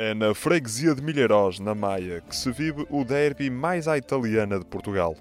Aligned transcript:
É 0.00 0.14
na 0.14 0.32
freguesia 0.32 0.94
de 0.94 1.02
Milheirós, 1.02 1.58
na 1.58 1.74
Maia, 1.74 2.20
que 2.20 2.36
se 2.36 2.52
vive 2.52 2.86
o 2.88 3.04
derby 3.04 3.50
mais 3.50 3.88
à 3.88 3.98
italiana 3.98 4.56
de 4.56 4.64
Portugal. 4.64 5.16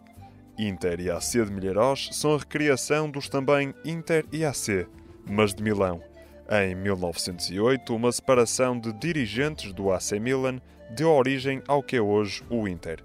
Inter 0.55 0.99
e 0.99 1.09
AC 1.09 1.31
de 1.31 1.51
Milheirós 1.51 2.09
são 2.11 2.35
a 2.35 2.37
recriação 2.37 3.09
dos 3.09 3.27
também 3.27 3.73
Inter 3.83 4.23
e 4.31 4.45
AC, 4.45 4.87
mas 5.27 5.55
de 5.55 5.63
Milão. 5.63 5.99
Em 6.47 6.75
1908, 6.75 7.95
uma 7.95 8.11
separação 8.11 8.79
de 8.79 8.93
dirigentes 8.93 9.73
do 9.73 9.91
AC 9.91 10.11
Milan 10.21 10.61
deu 10.95 11.09
origem 11.09 11.59
ao 11.67 11.81
que 11.81 11.95
é 11.95 12.01
hoje 12.01 12.43
o 12.47 12.67
Inter. 12.67 13.03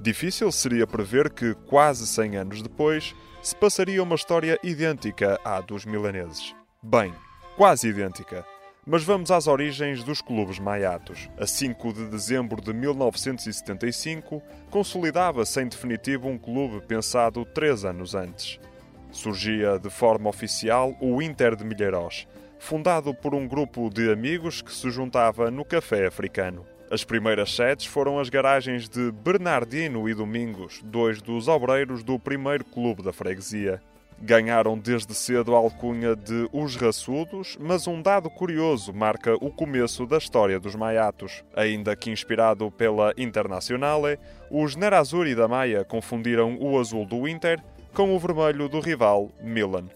Difícil 0.00 0.50
seria 0.50 0.86
prever 0.86 1.28
que, 1.28 1.52
quase 1.66 2.06
100 2.06 2.36
anos 2.38 2.62
depois, 2.62 3.14
se 3.42 3.54
passaria 3.54 4.02
uma 4.02 4.14
história 4.14 4.58
idêntica 4.62 5.38
à 5.44 5.60
dos 5.60 5.84
milaneses. 5.84 6.54
Bem, 6.82 7.12
quase 7.58 7.88
idêntica. 7.88 8.42
Mas 8.86 9.04
vamos 9.04 9.30
às 9.30 9.46
origens 9.46 10.02
dos 10.02 10.22
clubes 10.22 10.58
maiatos. 10.58 11.28
A 11.38 11.46
5 11.46 11.92
de 11.92 12.06
dezembro 12.06 12.62
de 12.62 12.72
1975, 12.72 14.42
consolidava-se 14.70 15.60
em 15.60 15.68
definitivo 15.68 16.28
um 16.28 16.38
clube 16.38 16.80
pensado 16.86 17.44
três 17.44 17.84
anos 17.84 18.14
antes. 18.14 18.58
Surgia 19.12 19.78
de 19.78 19.90
forma 19.90 20.30
oficial 20.30 20.96
o 21.00 21.20
Inter 21.20 21.56
de 21.56 21.64
Milheirós, 21.64 22.26
fundado 22.58 23.12
por 23.12 23.34
um 23.34 23.46
grupo 23.46 23.90
de 23.90 24.10
amigos 24.10 24.62
que 24.62 24.72
se 24.72 24.90
juntava 24.90 25.50
no 25.50 25.64
café 25.64 26.06
africano. 26.06 26.64
As 26.90 27.04
primeiras 27.04 27.54
sedes 27.54 27.86
foram 27.86 28.18
as 28.18 28.28
garagens 28.28 28.88
de 28.88 29.12
Bernardino 29.12 30.08
e 30.08 30.14
Domingos, 30.14 30.80
dois 30.82 31.20
dos 31.20 31.48
obreiros 31.48 32.02
do 32.02 32.18
primeiro 32.18 32.64
clube 32.64 33.02
da 33.02 33.12
freguesia. 33.12 33.80
Ganharam 34.22 34.78
desde 34.78 35.14
cedo 35.14 35.54
a 35.54 35.58
alcunha 35.58 36.14
de 36.14 36.46
os 36.52 36.76
raçudos, 36.76 37.56
mas 37.58 37.86
um 37.86 38.02
dado 38.02 38.28
curioso 38.28 38.92
marca 38.92 39.34
o 39.36 39.50
começo 39.50 40.04
da 40.04 40.18
história 40.18 40.60
dos 40.60 40.74
maiatos. 40.74 41.42
Ainda 41.56 41.96
que 41.96 42.10
inspirado 42.10 42.70
pela 42.70 43.14
Internazionale, 43.16 44.18
os 44.50 44.76
Nerazzurri 44.76 45.34
da 45.34 45.48
Maia 45.48 45.84
confundiram 45.84 46.58
o 46.60 46.78
azul 46.78 47.06
do 47.06 47.26
Inter 47.26 47.62
com 47.94 48.14
o 48.14 48.18
vermelho 48.18 48.68
do 48.68 48.78
rival 48.78 49.30
Milan. 49.42 49.88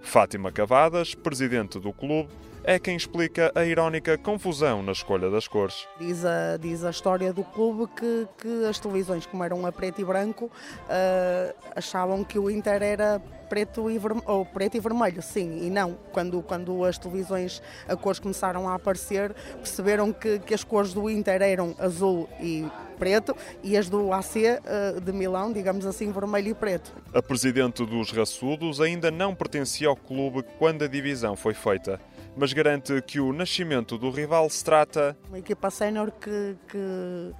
Fátima 0.00 0.50
Cavadas, 0.50 1.14
presidente 1.14 1.78
do 1.78 1.92
clube, 1.92 2.30
é 2.68 2.78
quem 2.78 2.94
explica 2.94 3.50
a 3.54 3.64
irónica 3.64 4.18
confusão 4.18 4.82
na 4.82 4.92
escolha 4.92 5.30
das 5.30 5.48
cores. 5.48 5.88
Diz 5.98 6.22
a, 6.22 6.58
diz 6.58 6.84
a 6.84 6.90
história 6.90 7.32
do 7.32 7.42
clube 7.42 7.90
que, 7.96 8.28
que 8.36 8.66
as 8.66 8.78
televisões, 8.78 9.24
como 9.24 9.42
eram 9.42 9.64
a 9.64 9.72
preto 9.72 10.02
e 10.02 10.04
branco, 10.04 10.44
uh, 10.44 11.54
achavam 11.74 12.22
que 12.22 12.38
o 12.38 12.50
Inter 12.50 12.82
era 12.82 13.22
preto 13.48 13.90
e, 13.90 13.98
ou 14.26 14.44
preto 14.44 14.76
e 14.76 14.80
vermelho, 14.80 15.22
sim, 15.22 15.66
e 15.66 15.70
não. 15.70 15.96
Quando, 16.12 16.42
quando 16.42 16.84
as 16.84 16.98
televisões, 16.98 17.62
a 17.88 17.96
cores 17.96 18.20
começaram 18.20 18.68
a 18.68 18.74
aparecer, 18.74 19.32
perceberam 19.54 20.12
que, 20.12 20.38
que 20.38 20.52
as 20.52 20.62
cores 20.62 20.92
do 20.92 21.08
Inter 21.08 21.40
eram 21.40 21.74
azul 21.78 22.28
e 22.38 22.66
preto 22.98 23.34
e 23.62 23.78
as 23.78 23.88
do 23.88 24.12
AC 24.12 24.34
uh, 24.36 25.00
de 25.00 25.10
Milão, 25.10 25.54
digamos 25.54 25.86
assim, 25.86 26.12
vermelho 26.12 26.48
e 26.48 26.54
preto. 26.54 26.92
A 27.14 27.22
presidente 27.22 27.86
dos 27.86 28.10
Raçudos 28.10 28.78
ainda 28.78 29.10
não 29.10 29.34
pertencia 29.34 29.88
ao 29.88 29.96
clube 29.96 30.44
quando 30.58 30.84
a 30.84 30.86
divisão 30.86 31.34
foi 31.34 31.54
feita 31.54 31.98
mas 32.38 32.52
garante 32.52 33.02
que 33.02 33.18
o 33.18 33.32
nascimento 33.32 33.98
do 33.98 34.10
rival 34.10 34.48
se 34.48 34.64
trata. 34.64 35.18
Uma 35.28 35.40
equipa 35.40 35.68
sénior 35.70 36.12
que, 36.12 36.56
que, 36.68 37.34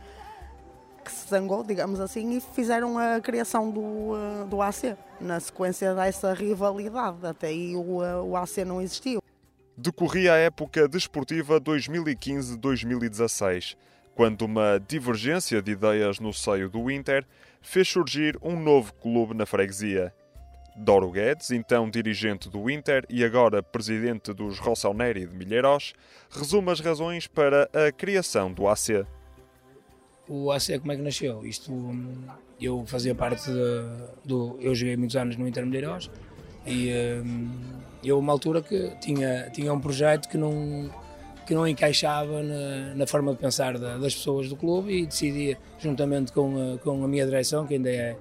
que, 1.05 1.13
se 1.13 1.29
zangou, 1.29 1.63
digamos 1.63 2.01
assim, 2.01 2.37
e 2.37 2.41
fizeram 2.41 2.99
a 2.99 3.21
criação 3.21 3.71
do, 3.71 4.17
eh, 4.17 4.45
do 4.47 4.61
AC. 4.61 4.97
Na 5.21 5.39
sequência 5.39 5.95
dessa 5.95 6.35
rivalidade, 6.35 7.25
até 7.25 7.47
aí 7.47 7.77
o, 7.77 8.05
eh, 8.05 8.17
o 8.17 8.37
AC 8.37 8.65
não 8.65 8.83
existiu. 8.83 9.23
Decorria 9.77 10.33
a 10.33 10.37
época 10.37 10.89
desportiva 10.89 11.61
2015-2016, 11.61 13.77
quando 14.17 14.43
uma 14.43 14.83
divergência 14.85 15.63
de 15.63 15.71
ideias 15.71 16.19
no 16.19 16.33
seio 16.33 16.69
do 16.69 16.91
Inter 16.91 17.25
fez 17.63 17.89
surgir 17.89 18.37
um 18.43 18.61
novo 18.61 18.93
clube 18.95 19.35
na 19.35 19.47
freguesia. 19.47 20.13
Doro 20.79 21.11
Guedes, 21.11 21.51
então 21.51 21.91
dirigente 21.91 22.49
do 22.49 22.71
Inter 22.71 23.05
e 23.11 23.25
agora 23.25 23.63
presidente 23.63 24.33
dos 24.33 24.61
Rossoneri 24.61 25.27
de 25.27 25.35
Milheiros, 25.35 25.93
resume 26.31 26.71
as 26.71 26.79
razões 26.79 27.27
para 27.27 27.69
a 27.75 27.91
criação 27.91 28.53
do 28.53 28.69
AC. 28.69 29.05
O 30.29 30.53
AC 30.53 30.79
como 30.79 30.93
é 30.93 30.97
que 30.97 31.03
nasceu? 31.03 31.45
Isto, 31.45 31.73
eu 32.61 32.85
fazia 32.87 33.15
parte 33.15 33.51
do... 34.25 34.57
Eu 34.61 34.73
joguei 34.75 34.97
muitos 34.97 35.17
anos 35.17 35.37
no 35.37 35.49
Inter 35.49 35.67
Milheiros 35.67 36.09
e 36.65 36.93
hum, 37.25 37.51
eu, 38.05 38.19
uma 38.19 38.33
altura 38.33 38.63
que 38.63 38.93
tinha, 39.01 39.51
tinha 39.51 39.73
um 39.73 39.81
projeto 39.81 40.29
que 40.29 40.37
não, 40.37 40.89
que 41.45 41.55
não 41.55 41.67
encaixava 41.67 42.41
na, 42.41 42.95
na 42.95 43.07
forma 43.07 43.33
de 43.33 43.39
pensar 43.39 43.77
da, 43.79 43.99
das 43.99 44.15
pessoas 44.15 44.49
do 44.49 44.55
clube 44.55 44.93
e 44.93 45.07
decidi, 45.07 45.57
juntamente 45.81 46.31
com, 46.31 46.79
com 46.85 47.03
a 47.03 47.09
minha 47.09 47.25
direção, 47.25 47.67
que 47.67 47.75
ainda, 47.75 47.91
é, 47.91 48.17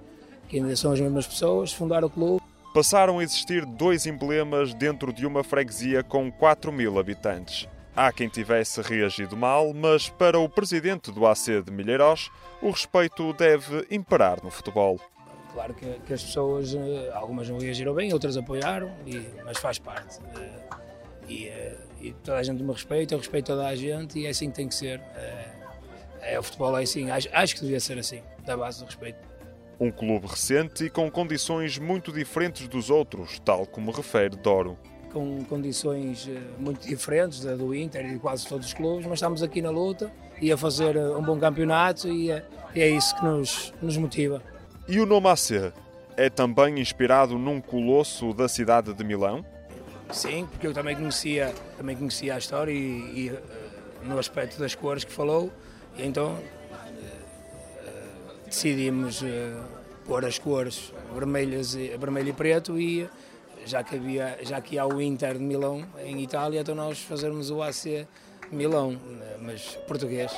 que 0.50 0.58
ainda 0.58 0.76
são 0.76 0.92
as 0.92 1.00
mesmas 1.00 1.28
pessoas, 1.28 1.72
fundar 1.72 2.04
o 2.04 2.10
clube 2.10 2.47
passaram 2.78 3.18
a 3.18 3.24
existir 3.24 3.66
dois 3.66 4.06
emblemas 4.06 4.72
dentro 4.72 5.12
de 5.12 5.26
uma 5.26 5.44
freguesia 5.44 6.04
com 6.04 6.32
4 6.32 6.72
mil 6.72 7.00
habitantes. 7.00 7.68
Há 7.96 8.14
quem 8.14 8.30
tivesse 8.30 8.80
reagido 8.84 9.36
mal, 9.36 9.74
mas 9.74 10.10
para 10.10 10.38
o 10.38 10.48
presidente 10.48 11.12
do 11.12 11.26
AC 11.26 11.64
de 11.66 11.72
Milheiros, 11.72 12.30
o 12.62 12.70
respeito 12.70 13.34
deve 13.34 13.88
imperar 13.90 14.44
no 14.44 14.52
futebol. 14.52 15.00
Claro 15.52 15.74
que, 15.74 15.88
que 16.06 16.14
as 16.14 16.22
pessoas, 16.22 16.76
eh, 16.76 17.10
algumas 17.16 17.50
não 17.50 17.58
reagiram 17.58 17.96
bem, 17.96 18.14
outras 18.14 18.38
apoiaram, 18.38 18.92
e, 19.08 19.26
mas 19.44 19.58
faz 19.58 19.80
parte. 19.80 20.20
Eh, 20.36 20.60
e, 21.28 21.48
eh, 21.48 21.78
e, 22.00 22.14
toda 22.14 22.38
a 22.38 22.44
gente 22.44 22.62
me 22.62 22.72
respeita, 22.72 23.16
eu 23.16 23.18
respeito 23.18 23.48
toda 23.48 23.66
a 23.66 23.76
gente 23.76 24.20
e 24.20 24.28
é 24.28 24.30
assim 24.30 24.52
que 24.52 24.56
tem 24.56 24.68
que 24.68 24.76
ser. 24.76 25.00
É, 25.16 25.50
é 26.22 26.40
o 26.40 26.44
futebol 26.44 26.78
é 26.78 26.84
assim, 26.84 27.10
acho, 27.10 27.28
acho 27.34 27.56
que 27.56 27.62
devia 27.62 27.80
ser 27.80 27.98
assim, 27.98 28.22
da 28.46 28.56
base 28.56 28.78
do 28.82 28.86
respeito. 28.86 29.37
Um 29.80 29.92
clube 29.92 30.28
recente 30.28 30.86
e 30.86 30.90
com 30.90 31.10
condições 31.12 31.78
muito 31.78 32.12
diferentes 32.12 32.68
dos 32.68 32.90
outros, 32.90 33.40
tal 33.40 33.66
como 33.66 33.92
refere 33.92 34.36
Doro. 34.36 34.78
Com 35.14 35.44
condições 35.46 36.28
eh, 36.28 36.40
muito 36.58 36.88
diferentes 36.88 37.42
da 37.44 37.56
do 37.56 37.74
Inter 37.74 38.06
e 38.06 38.14
de 38.14 38.20
quase 38.20 38.48
todos 38.48 38.68
os 38.68 38.74
clubes, 38.74 39.06
mas 39.06 39.16
estamos 39.16 39.44
aqui 39.44 39.62
na 39.62 39.70
luta 39.70 40.12
e 40.42 40.52
a 40.52 40.58
fazer 40.58 40.96
eh, 40.96 41.10
um 41.16 41.22
bom 41.22 41.40
campeonato 41.40 42.08
e 42.08 42.32
é, 42.32 42.44
é 42.76 42.90
isso 42.90 43.16
que 43.16 43.24
nos, 43.24 43.74
nos 43.82 43.98
motiva. 43.98 44.42
E 44.88 45.00
o 45.00 45.06
nome 45.06 45.28
AC 45.28 45.72
é 46.18 46.30
também 46.30 46.80
inspirado 46.80 47.38
num 47.38 47.62
colosso 47.62 48.34
da 48.34 48.48
cidade 48.48 48.94
de 48.94 49.04
Milão? 49.04 49.46
Sim, 50.12 50.48
porque 50.50 50.66
eu 50.66 50.74
também 50.74 50.96
conhecia, 50.96 51.54
também 51.78 51.96
conhecia 51.96 52.36
a 52.36 52.38
história 52.38 52.72
e, 52.72 53.30
e 53.30 53.40
no 54.04 54.18
aspecto 54.18 54.60
das 54.60 54.74
cores 54.74 55.04
que 55.04 55.12
falou, 55.12 55.52
então 55.98 56.38
decidimos 58.48 59.22
uh, 59.22 59.26
pôr 60.06 60.26
as 60.26 60.40
cores 60.40 60.94
vermelhas 61.14 61.76
vermelho 61.76 62.30
e 62.30 62.34
preto 62.34 62.80
e 62.80 63.10
já 63.66 63.84
que, 63.84 63.96
havia, 63.96 64.38
já 64.44 64.62
que 64.62 64.80
há 64.80 64.86
o 64.86 65.02
Inter 65.02 65.34
de 65.34 65.44
Milão 65.44 65.86
em 66.04 66.24
Itália, 66.24 66.62
então 66.62 66.74
nós 66.74 67.00
fazermos 67.00 67.52
o 67.52 67.62
AC 67.62 68.08
Milão, 68.52 68.98
mas 69.42 69.76
português. 69.88 70.32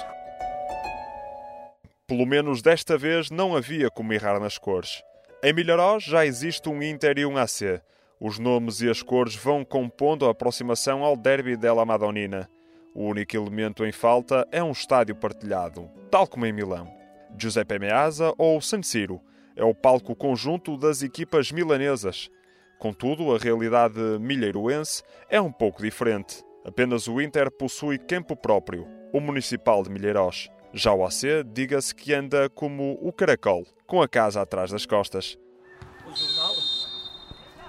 Pelo 2.07 2.25
menos 2.25 2.61
desta 2.61 2.97
vez 2.97 3.29
não 3.29 3.55
havia 3.55 3.91
como 3.91 4.11
errar 4.13 4.39
nas 4.39 4.57
cores. 4.57 5.03
Em 5.43 5.53
Milharós 5.53 6.03
já 6.03 6.25
existe 6.25 6.67
um 6.67 6.81
Inter 6.81 7.19
e 7.19 7.25
um 7.25 7.37
AC. 7.37 7.81
Os 8.19 8.39
nomes 8.39 8.81
e 8.81 8.89
as 8.89 9.03
cores 9.03 9.35
vão 9.35 9.63
compondo 9.63 10.25
a 10.25 10.31
aproximação 10.31 11.03
ao 11.03 11.15
derby 11.15 11.55
della 11.55 11.85
Madonnina. 11.85 12.49
O 12.93 13.03
único 13.05 13.37
elemento 13.37 13.85
em 13.85 13.91
falta 13.91 14.45
é 14.51 14.61
um 14.63 14.71
estádio 14.71 15.15
partilhado, 15.15 15.87
tal 16.09 16.27
como 16.27 16.45
em 16.45 16.51
Milão. 16.51 16.98
Giuseppe 17.37 17.79
Meazza 17.79 18.33
ou 18.37 18.61
San 18.61 18.81
Siro. 18.81 19.21
É 19.55 19.63
o 19.63 19.75
palco 19.75 20.15
conjunto 20.15 20.77
das 20.77 21.03
equipas 21.03 21.51
milanesas. 21.51 22.29
Contudo, 22.79 23.35
a 23.35 23.37
realidade 23.37 23.99
milheiroense 24.19 25.03
é 25.29 25.41
um 25.41 25.51
pouco 25.51 25.81
diferente. 25.81 26.43
Apenas 26.63 27.07
o 27.07 27.19
Inter 27.19 27.51
possui 27.51 27.97
campo 27.97 28.35
próprio, 28.35 28.87
o 29.11 29.19
Municipal 29.19 29.83
de 29.83 29.89
Milheiros. 29.89 30.49
Já 30.73 30.93
o 30.93 31.03
AC, 31.03 31.43
diga-se 31.45 31.93
que 31.93 32.13
anda 32.13 32.49
como 32.49 32.97
o 33.01 33.11
caracol, 33.11 33.65
com 33.85 34.01
a 34.01 34.07
casa 34.07 34.41
atrás 34.41 34.71
das 34.71 34.85
costas. 34.85 35.37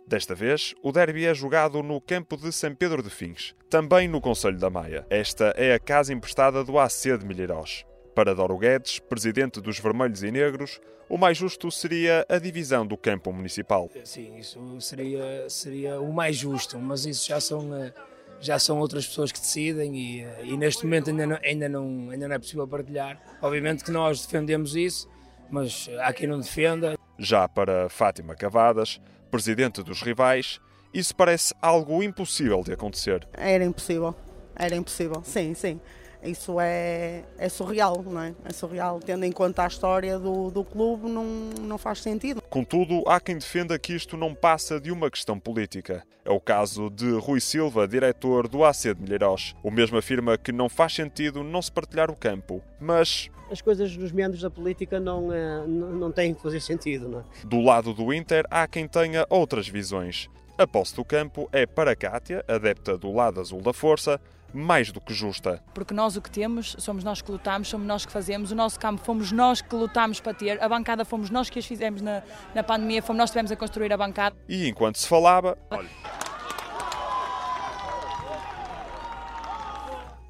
Desta 0.07 0.35
vez, 0.35 0.75
o 0.83 0.93
derby 0.93 1.25
é 1.25 1.33
jogado 1.33 1.83
no 1.83 2.01
campo 2.01 2.37
de 2.37 2.53
São 2.53 2.75
Pedro 2.75 3.03
de 3.03 3.11
Fins, 3.11 3.55
também 3.69 4.09
no 4.09 4.21
Conselho 4.21 4.59
da 4.59 4.69
Maia. 4.69 5.07
Esta 5.09 5.55
é 5.57 5.73
a 5.73 5.79
casa 5.79 6.13
emprestada 6.13 6.63
do 6.65 6.79
AC 6.79 7.17
de 7.19 7.25
Milheiros. 7.25 7.85
Para 8.15 8.35
Doro 8.35 8.59
Guedes, 8.59 8.99
presidente 8.99 9.61
dos 9.61 9.79
Vermelhos 9.79 10.23
e 10.23 10.31
Negros, 10.31 10.81
o 11.09 11.17
mais 11.17 11.37
justo 11.37 11.71
seria 11.71 12.27
a 12.29 12.39
divisão 12.39 12.87
do 12.87 12.97
campo 12.97 13.33
municipal. 13.33 13.89
Sim, 14.05 14.37
isso 14.37 14.81
seria, 14.81 15.49
seria 15.49 16.01
o 16.01 16.13
mais 16.13 16.37
justo, 16.37 16.79
mas 16.79 17.07
isso 17.07 17.29
já 17.29 17.41
são, 17.41 17.75
eh, 17.75 17.93
já 18.41 18.59
são 18.59 18.79
outras 18.79 19.07
pessoas 19.07 19.31
que 19.31 19.39
decidem 19.39 19.97
e, 19.97 20.21
eh, 20.23 20.41
e 20.45 20.57
neste 20.57 20.85
momento 20.85 21.11
ainda 21.11 21.27
não, 21.27 21.39
ainda, 21.43 21.69
não, 21.69 22.11
ainda 22.11 22.29
não 22.29 22.35
é 22.35 22.39
possível 22.39 22.67
partilhar. 22.67 23.21
Obviamente 23.41 23.85
que 23.85 23.93
nós 23.93 24.25
defendemos 24.25 24.75
isso, 24.75 25.09
mas 25.49 25.89
há 26.01 26.13
quem 26.13 26.29
não 26.29 26.41
defenda. 26.41 26.99
Já 27.19 27.49
para 27.49 27.89
Fátima 27.89 28.35
Cavadas, 28.35 29.01
presidente 29.31 29.83
dos 29.83 30.03
rivais, 30.03 30.61
isso 30.93 31.15
parece 31.15 31.55
algo 31.63 32.03
impossível 32.03 32.63
de 32.63 32.73
acontecer. 32.73 33.27
Era 33.33 33.65
impossível, 33.65 34.15
era 34.57 34.75
impossível, 34.75 35.23
sim, 35.25 35.55
sim 35.55 35.81
isso 36.23 36.61
é, 36.61 37.25
é 37.39 37.49
surreal, 37.49 38.03
não 38.03 38.21
é? 38.21 38.35
É 38.45 38.53
surreal, 38.53 39.01
tendo 39.01 39.25
em 39.25 39.33
conta 39.33 39.65
a 39.65 39.67
história 39.67 40.19
do, 40.19 40.51
do 40.51 40.65
clube, 40.65 41.09
não, 41.09 41.25
não 41.61 41.79
faz 41.79 42.01
sentido. 42.01 42.43
Contudo, 42.43 43.03
há 43.07 43.21
quem 43.21 43.37
defenda 43.37 43.79
que 43.79 43.95
isto 43.95 44.17
não 44.17 44.35
passa 44.35 44.81
de 44.81 44.91
uma 44.91 45.11
questão 45.11 45.39
política. 45.39 46.05
É 46.25 46.31
o 46.31 46.41
caso 46.41 46.91
de 46.91 47.11
Rui 47.13 47.41
Silva, 47.41 47.89
diretor 47.89 48.47
do 48.47 48.65
AC 48.65 48.95
de 48.95 49.03
Milheiros. 49.03 49.55
O 49.63 49.71
mesmo 49.71 49.97
afirma 49.97 50.37
que 50.37 50.53
não 50.53 50.69
faz 50.69 50.95
sentido 50.95 51.43
não 51.43 51.63
se 51.63 51.73
partilhar 51.73 52.11
o 52.11 52.17
campo, 52.17 52.63
mas 52.79 53.31
as 53.51 53.61
coisas 53.61 53.97
nos 53.97 54.13
meandros 54.13 54.43
da 54.43 54.51
política 54.51 55.01
não, 55.01 55.29
não, 55.67 55.93
não 55.93 56.13
têm 56.13 56.35
que 56.35 56.43
fazer 56.43 56.61
sentido. 56.61 57.09
Não 57.09 57.21
é? 57.21 57.25
Do 57.45 57.61
lado 57.61 57.93
do 57.93 58.13
Inter, 58.13 58.45
há 58.51 58.67
quem 58.69 58.87
tenha 58.87 59.27
outras 59.29 59.67
visões. 59.67 60.29
A 60.57 60.67
posse 60.67 60.95
do 60.95 61.05
campo 61.05 61.49
é 61.53 61.65
para 61.65 61.97
Cátia, 61.97 62.45
adepta 62.47 62.97
do 62.99 63.11
lado 63.11 63.41
azul 63.41 63.63
da 63.63 63.73
força, 63.73 64.21
mais 64.53 64.91
do 64.91 65.01
que 65.01 65.13
justa. 65.13 65.63
Porque 65.75 65.95
nós 65.95 66.17
o 66.17 66.23
que 66.23 66.31
temos, 66.31 66.77
somos 66.79 67.05
nós 67.05 67.23
que 67.23 67.31
lutamos, 67.31 67.69
somos 67.69 67.87
nós 67.87 68.07
que 68.07 68.13
fazemos, 68.13 68.51
o 68.51 68.55
nosso 68.55 68.79
campo 68.79 69.03
fomos 69.05 69.33
nós 69.33 69.61
que 69.61 69.75
lutamos 69.75 70.21
para 70.21 70.35
ter, 70.35 70.63
a 70.63 70.69
bancada 70.69 71.05
fomos 71.05 71.31
nós 71.31 71.49
que 71.51 71.59
as 71.59 71.67
fizemos 71.67 72.03
na, 72.03 72.23
na 72.55 72.63
pandemia, 72.63 73.03
fomos 73.03 73.19
nós 73.19 73.31
que 73.31 73.39
estivemos 73.39 73.53
a 73.53 73.57
construir 73.57 73.93
a 73.93 73.97
bancada. 73.97 74.37
E 74.49 74.69
enquanto 74.69 74.99
se 74.99 75.07
falava, 75.07 75.57
olha, 75.71 75.89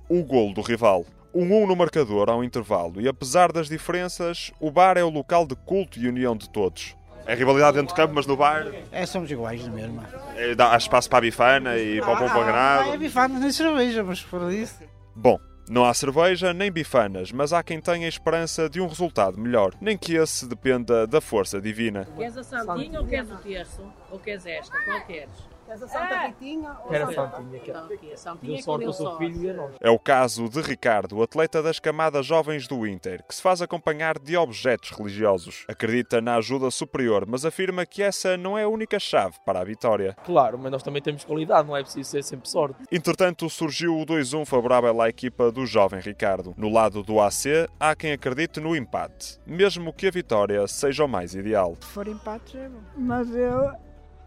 o 0.08 0.24
golo 0.24 0.52
do 0.52 0.60
rival. 0.60 1.06
Um 1.32 1.62
1 1.62 1.68
no 1.68 1.76
marcador 1.76 2.28
ao 2.28 2.42
intervalo 2.42 3.00
e 3.00 3.06
apesar 3.06 3.52
das 3.52 3.68
diferenças, 3.68 4.50
o 4.58 4.68
bar 4.68 4.96
é 4.96 5.04
o 5.04 5.08
local 5.08 5.46
de 5.46 5.54
culto 5.54 6.00
e 6.00 6.08
união 6.08 6.36
de 6.36 6.50
todos. 6.50 6.96
É 7.30 7.34
rivalidade 7.36 7.76
dentro 7.76 7.94
do 7.94 7.96
campo, 7.96 8.12
mas 8.12 8.26
no 8.26 8.36
bar. 8.36 8.66
É, 8.90 9.06
somos 9.06 9.30
iguais 9.30 9.64
na 9.64 9.72
mesma. 9.72 10.04
É, 10.34 10.52
dá 10.52 10.76
espaço 10.76 11.08
para 11.08 11.18
a 11.18 11.20
bifana 11.20 11.78
e 11.78 12.00
para 12.00 12.12
o 12.12 12.16
pão 12.16 12.28
ah, 12.28 12.88
É 12.92 12.96
bifana 12.96 13.38
nem 13.38 13.52
cerveja, 13.52 14.02
mas 14.02 14.20
por 14.20 14.52
isso. 14.52 14.82
Bom, 15.14 15.38
não 15.68 15.84
há 15.84 15.94
cerveja 15.94 16.52
nem 16.52 16.72
bifanas, 16.72 17.30
mas 17.30 17.52
há 17.52 17.62
quem 17.62 17.80
tenha 17.80 18.08
esperança 18.08 18.68
de 18.68 18.80
um 18.80 18.88
resultado 18.88 19.38
melhor, 19.38 19.72
nem 19.80 19.96
que 19.96 20.16
esse 20.16 20.44
dependa 20.44 21.06
da 21.06 21.20
força 21.20 21.60
divina. 21.60 22.04
Queres 22.16 22.36
a 22.36 22.42
Santinha 22.42 23.00
ou 23.00 23.06
queres 23.06 23.30
o 23.30 23.36
terço? 23.36 23.80
Ou 24.10 24.18
queres 24.18 24.44
esta? 24.44 24.76
Qual 24.82 25.00
queres? 25.02 25.30
Santa 25.76 26.14
é. 26.14 26.26
Ritinha? 26.28 26.76
Era 26.90 27.08
a 27.08 27.12
Santinha. 27.12 27.60
Que... 27.60 28.16
Santinha 28.16 28.54
deu 28.54 28.62
sorte 28.62 28.86
ao 28.86 28.92
seu 28.92 29.16
filho 29.18 29.42
e 29.42 29.50
a 29.50 29.54
nós. 29.54 29.74
É 29.80 29.90
o 29.90 29.98
caso 29.98 30.48
de 30.48 30.60
Ricardo, 30.60 31.22
atleta 31.22 31.62
das 31.62 31.78
camadas 31.78 32.26
jovens 32.26 32.66
do 32.66 32.86
Inter, 32.86 33.24
que 33.26 33.34
se 33.34 33.42
faz 33.42 33.62
acompanhar 33.62 34.18
de 34.18 34.36
objetos 34.36 34.90
religiosos. 34.90 35.64
Acredita 35.68 36.20
na 36.20 36.36
ajuda 36.36 36.70
superior, 36.70 37.24
mas 37.26 37.44
afirma 37.44 37.86
que 37.86 38.02
essa 38.02 38.36
não 38.36 38.56
é 38.56 38.64
a 38.64 38.68
única 38.68 38.98
chave 38.98 39.36
para 39.44 39.60
a 39.60 39.64
vitória. 39.64 40.16
Claro, 40.24 40.58
mas 40.58 40.72
nós 40.72 40.82
também 40.82 41.02
temos 41.02 41.24
qualidade, 41.24 41.66
não 41.66 41.76
é 41.76 41.82
preciso 41.82 42.10
ser 42.10 42.22
sempre 42.22 42.48
sorte. 42.48 42.76
Entretanto, 42.90 43.48
surgiu 43.48 43.98
o 43.98 44.06
2-1 44.06 44.44
favorável 44.44 45.00
à 45.00 45.08
equipa 45.08 45.50
do 45.50 45.66
jovem 45.66 46.00
Ricardo. 46.00 46.54
No 46.56 46.68
lado 46.70 47.02
do 47.02 47.20
AC, 47.20 47.68
há 47.78 47.94
quem 47.94 48.12
acredite 48.12 48.60
no 48.60 48.74
empate, 48.74 49.38
mesmo 49.46 49.92
que 49.92 50.06
a 50.06 50.10
vitória 50.10 50.66
seja 50.66 51.04
o 51.04 51.08
mais 51.08 51.34
ideal. 51.34 51.76
Se 51.80 51.86
for 51.86 52.08
empate, 52.08 52.56
é 52.58 52.68
bom. 52.68 52.80
Mas 52.96 53.34
eu 53.34 53.70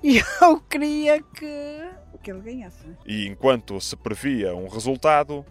e 0.03 0.21
eu 0.41 0.59
queria 0.61 1.21
que, 1.21 1.89
que 2.21 2.31
ele 2.31 2.41
ganhasse. 2.41 2.85
Né? 2.85 2.95
E 3.05 3.27
enquanto 3.27 3.79
se 3.79 3.95
previa 3.95 4.55
um 4.55 4.67
resultado. 4.67 5.45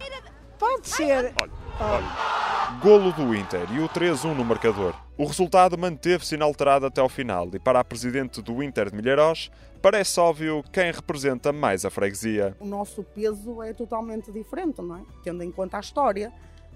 Pode 0.59 0.87
ser. 0.87 1.33
Olha, 1.41 1.51
olha. 1.79 2.33
Golo 2.81 3.11
do 3.11 3.35
Inter 3.35 3.67
e 3.73 3.79
o 3.79 3.89
3-1 3.89 4.33
no 4.33 4.45
marcador. 4.45 4.95
O 5.17 5.25
resultado 5.25 5.77
manteve-se 5.77 6.35
inalterado 6.35 6.85
até 6.85 7.01
ao 7.01 7.09
final 7.09 7.49
e 7.53 7.59
para 7.59 7.79
a 7.79 7.83
presidente 7.83 8.41
do 8.41 8.63
Inter 8.63 8.89
de 8.89 8.95
Milharos 8.95 9.51
parece 9.81 10.19
óbvio 10.19 10.63
quem 10.71 10.91
representa 10.91 11.51
mais 11.51 11.85
a 11.85 11.89
freguesia. 11.89 12.55
O 12.59 12.65
nosso 12.65 13.03
peso 13.03 13.61
é 13.61 13.73
totalmente 13.73 14.31
diferente, 14.31 14.81
não 14.81 14.97
é? 14.97 15.01
Tendo 15.23 15.43
em 15.43 15.51
conta 15.51 15.77
a 15.77 15.79
história. 15.79 16.31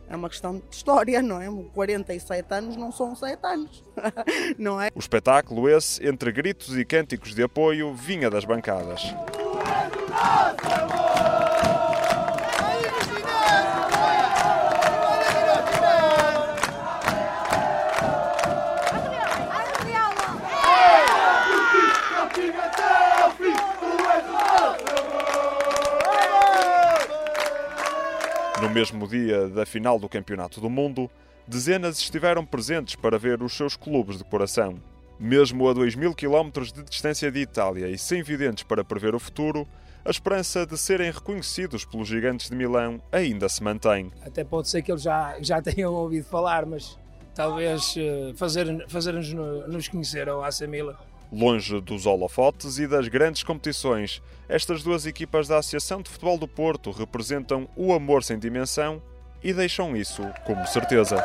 É 0.09 0.15
uma 0.15 0.30
questão 0.30 0.57
de 0.57 0.63
história, 0.75 1.21
não 1.21 1.42
é? 1.42 1.48
47 1.74 2.54
anos 2.54 2.77
não 2.77 2.92
são 2.92 3.15
7 3.15 3.39
anos, 3.45 3.83
não 4.57 4.81
é? 4.81 4.89
O 4.95 5.00
espetáculo 5.00 5.68
esse, 5.68 6.06
entre 6.07 6.31
gritos 6.31 6.77
e 6.77 6.86
cânticos 6.86 7.36
de 7.36 7.44
apoio, 7.44 7.94
vinha 7.94 8.30
das 8.30 8.45
bancadas. 8.45 9.01
Mesmo 28.77 29.07
dia 29.07 29.47
da 29.47 29.65
final 29.65 29.97
do 29.97 30.07
Campeonato 30.07 30.62
do 30.62 30.69
Mundo, 30.69 31.09
dezenas 31.47 31.97
estiveram 31.97 32.45
presentes 32.45 32.95
para 32.95 33.18
ver 33.18 33.41
os 33.41 33.57
seus 33.57 33.75
clubes 33.75 34.19
de 34.19 34.24
coração. 34.24 34.79
Mesmo 35.19 35.68
a 35.68 35.74
2 35.74 35.95
mil 35.95 36.13
quilómetros 36.13 36.71
de 36.71 36.83
distância 36.83 37.31
de 37.31 37.39
Itália 37.39 37.88
e 37.88 37.97
sem 37.97 38.21
videntes 38.21 38.63
para 38.63 38.83
prever 38.83 39.15
o 39.15 39.19
futuro, 39.19 39.68
a 40.06 40.12
esperança 40.12 40.63
de 40.63 40.77
serem 40.77 41.09
reconhecidos 41.09 41.85
pelos 41.85 42.07
gigantes 42.07 42.51
de 42.51 42.56
Milão 42.56 43.01
ainda 43.12 43.50
se 43.50 43.63
mantém. 43.63 44.12
Até 44.24 44.44
pode 44.44 44.69
ser 44.69 44.83
que 44.83 44.91
eles 44.91 45.01
já, 45.01 45.35
já 45.41 45.59
tenham 45.59 45.91
ouvido 45.91 46.25
falar, 46.25 46.63
mas 46.68 47.00
talvez 47.33 47.95
fazer, 48.35 48.85
fazer-nos 48.89 49.33
nos 49.33 49.88
conhecer 49.88 50.29
ao 50.29 50.44
AC 50.44 50.62
Milan 50.68 50.95
Longe 51.31 51.81
dos 51.81 52.06
holofotes 52.06 52.79
e 52.79 52.88
das 52.88 53.07
grandes 53.07 53.44
competições, 53.44 54.21
estas 54.47 54.81
duas 54.81 55.06
equipas 55.06 55.47
da 55.47 55.57
Associação 55.57 56.01
de 56.01 56.09
Futebol 56.09 56.38
do 56.38 56.47
Porto 56.47 56.91
representam 56.91 57.68
o 57.75 57.94
amor 57.94 58.24
sem 58.24 58.39
dimensão 58.39 59.01
e 59.44 59.53
deixam 59.53 59.95
isso 59.95 60.24
como 60.45 60.65
certeza. 60.65 61.18